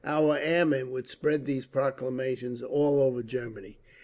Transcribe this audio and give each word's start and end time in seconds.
Our 0.03 0.35
airmen 0.35 0.89
would 0.89 1.07
spread 1.07 1.45
these 1.45 1.67
proclamations 1.67 2.63
all 2.63 3.03
over 3.03 3.21
Germany…. 3.21 3.77